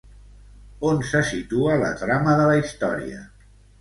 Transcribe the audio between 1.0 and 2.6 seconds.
se situa la trama de la